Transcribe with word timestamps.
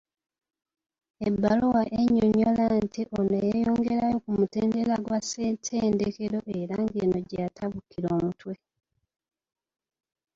Ebbaluwa 1.27 1.81
ennyonnyola 1.99 2.65
nti 2.83 3.01
ono 3.17 3.35
yeeyongerayo 3.45 4.17
ku 4.23 4.29
mutendera 4.37 4.95
gwa 5.05 5.19
Ssettendekero 5.23 6.39
era 6.59 6.75
ng'eno 6.83 7.17
gye 7.27 7.41
yatabukira 7.43 8.07
omutwe. 8.17 8.53